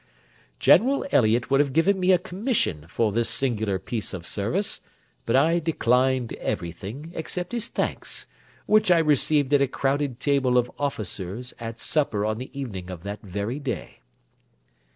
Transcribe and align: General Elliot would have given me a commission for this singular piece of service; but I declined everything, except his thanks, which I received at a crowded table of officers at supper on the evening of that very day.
General 0.57 1.05
Elliot 1.11 1.51
would 1.51 1.59
have 1.59 1.73
given 1.73 1.99
me 1.99 2.11
a 2.11 2.17
commission 2.17 2.87
for 2.87 3.11
this 3.11 3.29
singular 3.29 3.77
piece 3.77 4.15
of 4.15 4.25
service; 4.25 4.81
but 5.27 5.35
I 5.35 5.59
declined 5.59 6.33
everything, 6.37 7.11
except 7.13 7.51
his 7.51 7.67
thanks, 7.67 8.25
which 8.65 8.89
I 8.89 8.97
received 8.97 9.53
at 9.53 9.61
a 9.61 9.67
crowded 9.67 10.19
table 10.19 10.57
of 10.57 10.71
officers 10.79 11.53
at 11.59 11.79
supper 11.79 12.25
on 12.25 12.39
the 12.39 12.49
evening 12.59 12.89
of 12.89 13.03
that 13.03 13.21
very 13.21 13.59
day. 13.59 13.99